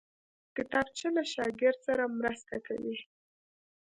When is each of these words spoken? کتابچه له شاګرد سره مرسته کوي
کتابچه 0.55 1.07
له 1.15 1.23
شاګرد 1.33 1.79
سره 1.87 2.03
مرسته 2.19 2.55
کوي 2.67 2.97